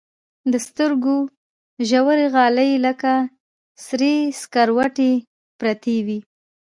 د 0.51 0.53
سترګو 0.67 1.15
ژورغالي 1.89 2.71
لكه 2.85 3.13
سرې 3.85 4.15
سكروټې 4.41 5.11
پرتې 5.59 5.95
وي. 6.05 6.19